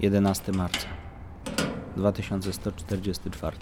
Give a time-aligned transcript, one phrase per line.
[0.00, 0.88] 11 marca
[1.96, 3.56] 2144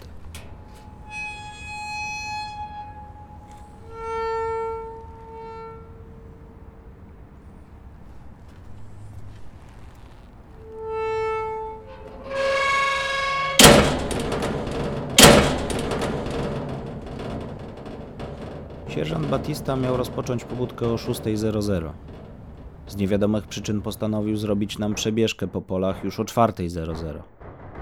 [18.89, 22.16] Sierżant Batista miał rozpocząć pobudkę o 6.00.
[22.97, 27.21] Niewiadomych przyczyn postanowił zrobić nam przebieżkę po polach już o 4.00.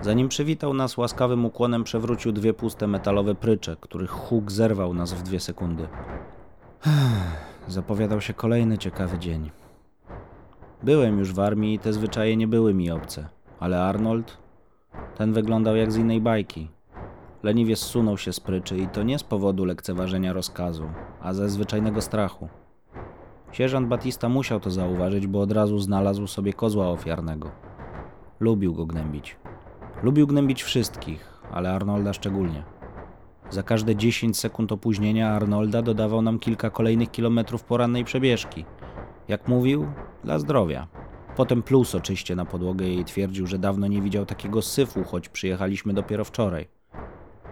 [0.01, 5.23] Zanim przywitał nas łaskawym ukłonem, przewrócił dwie puste metalowe prycze, których huk zerwał nas w
[5.23, 5.87] dwie sekundy.
[7.67, 9.51] Zapowiadał się kolejny ciekawy dzień.
[10.83, 13.27] Byłem już w armii i te zwyczaje nie były mi obce,
[13.59, 14.37] ale Arnold,
[15.17, 16.69] ten wyglądał jak z innej bajki.
[17.43, 20.89] Leniwie zsunął się z pryczy i to nie z powodu lekceważenia rozkazu,
[21.21, 22.49] a ze zwyczajnego strachu.
[23.55, 27.51] Sierżant Batista musiał to zauważyć, bo od razu znalazł sobie kozła ofiarnego.
[28.39, 29.35] Lubił go gnębić.
[30.03, 32.63] Lubił gnębić wszystkich, ale Arnolda szczególnie.
[33.49, 38.65] Za każde 10 sekund opóźnienia Arnolda dodawał nam kilka kolejnych kilometrów porannej przebieżki.
[39.27, 39.87] Jak mówił,
[40.23, 40.87] dla zdrowia.
[41.35, 45.93] Potem pluł soczyście na podłogę i twierdził, że dawno nie widział takiego syfu, choć przyjechaliśmy
[45.93, 46.67] dopiero wczoraj.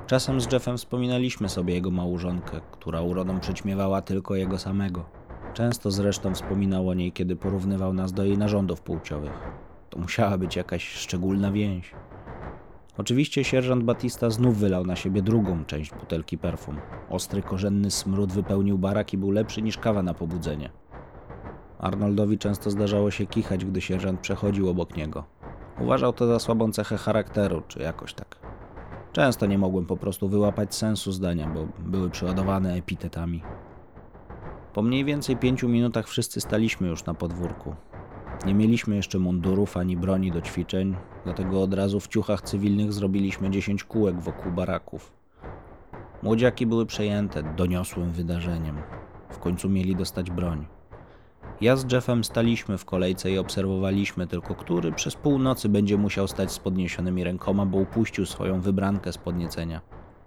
[0.07, 5.22] Czasem z Jeffem wspominaliśmy sobie jego małżonkę, która urodą przyćmiewała tylko jego samego.
[5.53, 9.51] Często zresztą wspominał o niej, kiedy porównywał nas do jej narządów płciowych.
[9.89, 11.91] To musiała być jakaś szczególna więź.
[12.97, 16.77] Oczywiście sierżant Batista znów wylał na siebie drugą część butelki perfum.
[17.09, 20.69] Ostry, korzenny smród wypełnił barak i był lepszy niż kawa na pobudzenie.
[21.79, 25.23] Arnoldowi często zdarzało się kichać, gdy sierżant przechodził obok niego.
[25.81, 28.38] Uważał to za słabą cechę charakteru, czy jakoś tak.
[29.11, 33.41] Często nie mogłem po prostu wyłapać sensu zdania, bo były przeładowane epitetami.
[34.73, 37.75] Po mniej więcej pięciu minutach wszyscy staliśmy już na podwórku.
[38.45, 43.49] Nie mieliśmy jeszcze mundurów ani broni do ćwiczeń, dlatego od razu w ciuchach cywilnych zrobiliśmy
[43.49, 45.11] dziesięć kółek wokół baraków.
[46.23, 48.78] Młodziaki były przejęte doniosłym wydarzeniem.
[49.29, 50.66] W końcu mieli dostać broń.
[51.61, 56.51] Ja z Jeffem staliśmy w kolejce i obserwowaliśmy tylko, który przez północy będzie musiał stać
[56.51, 59.81] z podniesionymi rękoma, bo upuścił swoją wybrankę z podniecenia.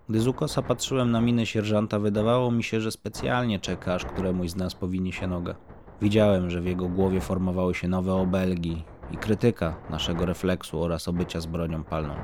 [0.08, 4.50] Gdy z ukosa patrzyłem na minę sierżanta, wydawało mi się, że specjalnie czeka, aż któremuś
[4.50, 5.54] z nas powinie się noga.
[6.02, 11.40] Widziałem, że w jego głowie formowały się nowe obelgi i krytyka naszego refleksu oraz obycia
[11.40, 12.14] z bronią palną.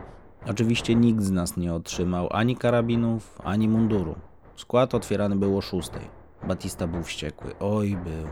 [0.46, 4.14] Oczywiście nikt z nas nie otrzymał ani karabinów, ani munduru.
[4.56, 6.02] Skład otwierany był o szóstej.
[6.48, 7.52] Batista był wściekły.
[7.60, 8.28] Oj, był.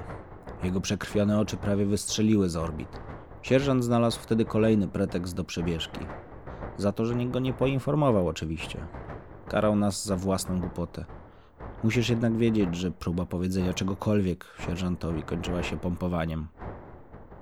[0.62, 3.00] Jego przekrwione oczy prawie wystrzeliły z orbit.
[3.42, 6.00] Sierżant znalazł wtedy kolejny pretekst do przebieżki.
[6.76, 8.86] Za to, że nikt go nie poinformował, oczywiście.
[9.50, 11.04] Karał nas za własną głupotę.
[11.84, 16.46] Musisz jednak wiedzieć, że próba powiedzenia czegokolwiek sierżantowi kończyła się pompowaniem.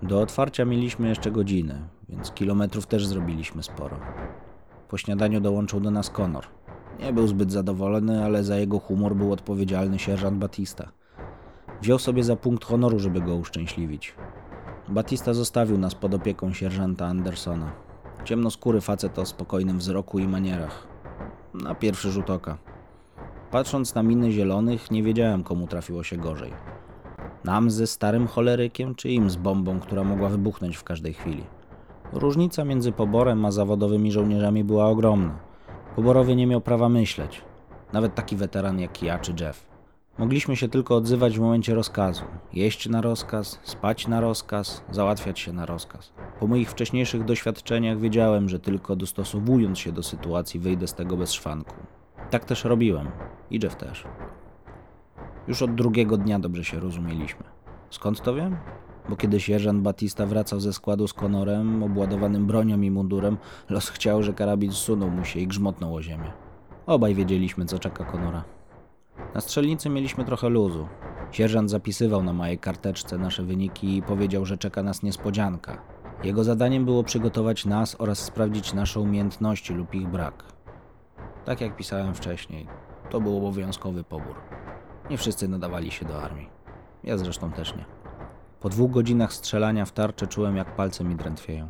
[0.03, 3.97] Do otwarcia mieliśmy jeszcze godzinę, więc kilometrów też zrobiliśmy sporo.
[4.89, 6.45] Po śniadaniu dołączył do nas Conor.
[7.01, 10.89] Nie był zbyt zadowolony, ale za jego humor był odpowiedzialny sierżant Batista.
[11.81, 14.15] Wziął sobie za punkt honoru, żeby go uszczęśliwić.
[14.89, 17.73] Batista zostawił nas pod opieką sierżanta Andersona.
[18.25, 20.98] Ciemnoskóry facet o spokojnym wzroku i manierach.
[21.55, 22.59] Na pierwszy rzut oka.
[23.51, 26.53] Patrząc na miny zielonych, nie wiedziałem, komu trafiło się gorzej.
[27.45, 31.45] Nam ze starym cholerykiem, czy im z bombą, która mogła wybuchnąć w każdej chwili.
[32.13, 35.39] Różnica między poborem a zawodowymi żołnierzami była ogromna.
[35.97, 37.43] Poborowy nie miał prawa myśleć.
[37.93, 39.68] Nawet taki weteran jak ja czy Jeff.
[40.19, 42.25] Mogliśmy się tylko odzywać w momencie rozkazu.
[42.53, 46.13] Jeść na rozkaz, spać na rozkaz, załatwiać się na rozkaz.
[46.41, 51.33] Po moich wcześniejszych doświadczeniach wiedziałem, że tylko dostosowując się do sytuacji wyjdę z tego bez
[51.33, 51.75] szwanku.
[52.31, 53.09] Tak też robiłem.
[53.51, 54.05] I Jeff też.
[55.49, 57.45] Już od drugiego dnia dobrze się rozumieliśmy.
[57.91, 58.57] Skąd to wiem?
[59.09, 63.37] Bo kiedy sierżant Batista wracał ze składu z Konorem, obładowanym bronią i mundurem,
[63.69, 66.33] los chciał, że karabin zsunął mu się i grzmotnął o ziemię.
[66.87, 68.45] Obaj wiedzieliśmy, co czeka Konora.
[69.35, 70.89] Na strzelnicy mieliśmy trochę luzu.
[71.31, 75.83] Sierżant zapisywał na mojej karteczce nasze wyniki i powiedział, że czeka nas niespodzianka.
[76.25, 80.45] Jego zadaniem było przygotować nas oraz sprawdzić nasze umiejętności lub ich brak.
[81.45, 82.67] Tak jak pisałem wcześniej,
[83.11, 84.35] to był obowiązkowy pobór.
[85.11, 86.49] Nie wszyscy nadawali się do armii.
[87.05, 87.85] Ja zresztą też nie.
[88.61, 91.69] Po dwóch godzinach strzelania w tarczę czułem, jak palce mi drętwieją.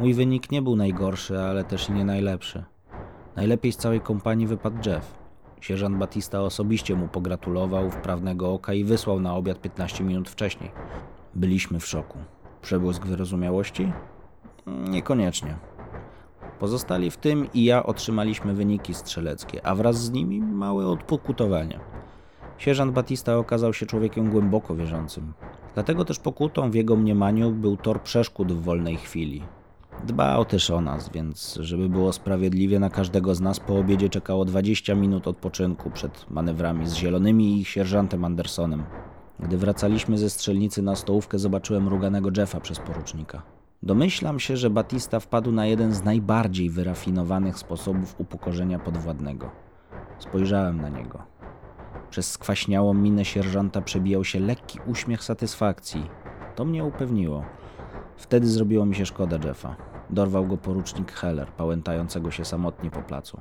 [0.00, 2.64] Mój wynik nie był najgorszy, ale też nie najlepszy.
[3.36, 5.21] Najlepiej z całej kompanii wypadł Jeff.
[5.62, 10.70] Sierżant Batista osobiście mu pogratulował wprawnego oka i wysłał na obiad 15 minut wcześniej.
[11.34, 12.18] Byliśmy w szoku.
[12.62, 13.92] Przebłysk wyrozumiałości?
[14.66, 15.56] Niekoniecznie.
[16.60, 21.80] Pozostali w tym i ja otrzymaliśmy wyniki strzeleckie, a wraz z nimi małe odpokutowanie.
[22.58, 25.32] Sierżant Batista okazał się człowiekiem głęboko wierzącym.
[25.74, 29.42] Dlatego też pokutą w jego mniemaniu był tor przeszkód w wolnej chwili.
[30.06, 34.44] Dbał też o nas, więc żeby było sprawiedliwie, na każdego z nas po obiedzie czekało
[34.44, 38.84] 20 minut odpoczynku przed manewrami z zielonymi i sierżantem Andersonem.
[39.40, 43.42] Gdy wracaliśmy ze strzelnicy na stołówkę, zobaczyłem ruganego Jeffa przez porucznika.
[43.82, 49.50] Domyślam się, że Batista wpadł na jeden z najbardziej wyrafinowanych sposobów upokorzenia podwładnego.
[50.18, 51.22] Spojrzałem na niego.
[52.10, 56.06] Przez skwaśniałą minę sierżanta przebijał się lekki uśmiech satysfakcji.
[56.56, 57.44] To mnie upewniło.
[58.22, 59.76] Wtedy zrobiło mi się szkoda Jeffa.
[60.10, 63.40] Dorwał go porucznik Heller, pałętającego się samotnie po placu.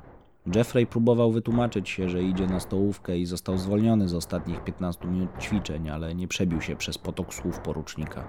[0.55, 5.29] Jeffrey próbował wytłumaczyć się, że idzie na stołówkę i został zwolniony z ostatnich 15 minut
[5.39, 8.23] ćwiczeń, ale nie przebił się przez potok słów porucznika.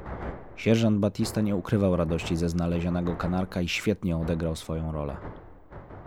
[0.56, 5.16] Sierżant Batista nie ukrywał radości ze znalezionego kanarka i świetnie odegrał swoją rolę.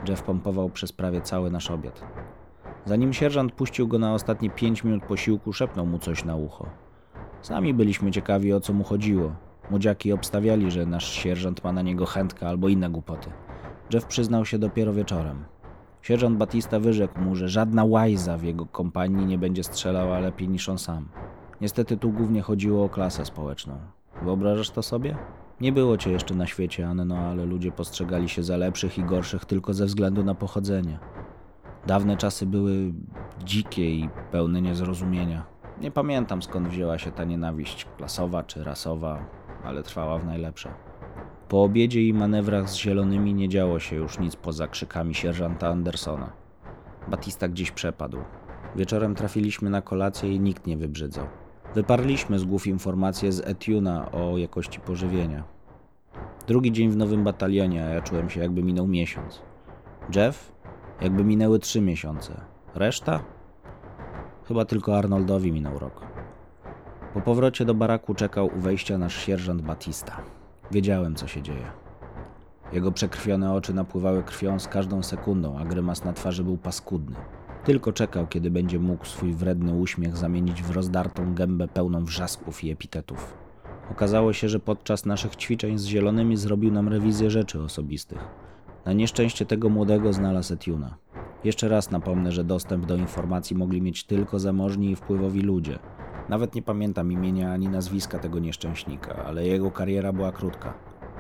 [0.08, 2.04] Jeff pompował przez prawie cały nasz obiad.
[2.86, 6.66] Zanim sierżant puścił go na ostatnie 5 minut posiłku, szepnął mu coś na ucho.
[7.42, 9.45] Sami byliśmy ciekawi o co mu chodziło.
[9.70, 13.30] Młodziaki obstawiali, że nasz sierżant ma na niego chętkę albo inne głupoty.
[13.94, 15.46] Jeff przyznał się dopiero wieczorem.
[16.02, 20.70] Sierżant Batista wyrzekł mu, że żadna łajza w jego kompanii nie będzie strzelała lepiej niż
[20.70, 21.08] on sam.
[21.62, 23.78] Niestety tu głównie chodziło o klasę społeczną.
[24.24, 25.18] Wyobrażasz to sobie?
[25.62, 29.46] Nie było cię jeszcze na świecie, Anno, ale ludzie postrzegali się za lepszych i gorszych
[29.46, 31.00] tylko ze względu na pochodzenie.
[31.88, 32.94] Dawne czasy były
[33.44, 35.46] dzikie i pełne niezrozumienia.
[35.82, 39.26] Nie pamiętam skąd wzięła się ta nienawiść klasowa czy rasowa,
[39.66, 40.72] ale trwała w najlepsze.
[41.50, 46.32] Po obiedzie i manewrach z zielonymi nie działo się już nic poza krzykami sierżanta Andersona.
[47.08, 48.18] Batista gdzieś przepadł.
[48.76, 51.26] Wieczorem trafiliśmy na kolację i nikt nie wybrzydzał.
[51.76, 55.44] Wyparliśmy z głów informacje z Etuna o jakości pożywienia.
[56.48, 59.42] Drugi dzień w nowym batalionie, a ja czułem się jakby minął miesiąc.
[60.16, 60.52] Jeff?
[61.02, 62.42] Jakby minęły trzy miesiące.
[62.76, 63.20] Reszta?
[64.48, 66.02] Chyba tylko Arnoldowi minął rok.
[67.16, 70.22] Po powrocie do baraku czekał u wejścia nasz sierżant Batista.
[70.72, 71.72] Wiedziałem, co się dzieje.
[72.74, 77.16] Jego przekrwione oczy napływały krwią z każdą sekundą, a grymas na twarzy był paskudny.
[77.64, 82.72] Tylko czekał, kiedy będzie mógł swój wredny uśmiech zamienić w rozdartą gębę pełną wrzasków i
[82.72, 83.34] epitetów.
[83.92, 88.28] Okazało się, że podczas naszych ćwiczeń z zielonymi zrobił nam rewizję rzeczy osobistych.
[88.86, 90.98] Na nieszczęście tego młodego znalazł Etiuna.
[91.44, 95.80] Jeszcze raz napomnę, że dostęp do informacji mogli mieć tylko zamożni i wpływowi ludzie.
[96.30, 100.74] Nawet nie pamiętam imienia ani nazwiska tego nieszczęśnika, ale jego kariera była krótka.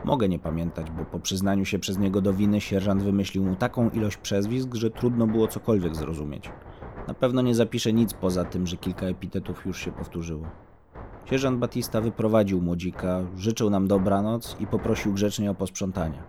[0.05, 3.89] Mogę nie pamiętać, bo po przyznaniu się przez niego do winy sierżant wymyślił mu taką
[3.89, 6.49] ilość przezwisk, że trudno było cokolwiek zrozumieć.
[7.07, 10.45] Na pewno nie zapiszę nic poza tym, że kilka epitetów już się powtórzyło.
[11.25, 16.23] Sierżant Batista wyprowadził młodzika, życzył nam dobranoc i poprosił grzecznie o posprzątanie.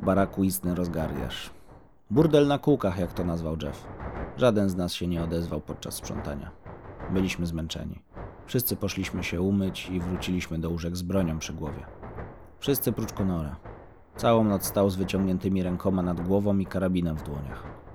[0.00, 1.50] W baraku istny rozgardiasz.
[2.10, 3.86] Burdel na kółkach, jak to nazwał Jeff.
[4.36, 6.50] Żaden z nas się nie odezwał podczas sprzątania.
[7.10, 8.02] Byliśmy zmęczeni.
[8.46, 11.86] Wszyscy poszliśmy się umyć i wróciliśmy do łóżek z bronią przy głowie.
[12.58, 13.56] Wszyscy prócz Konora.
[14.16, 17.85] Całą noc stał z wyciągniętymi rękoma nad głową i karabinem w dłoniach.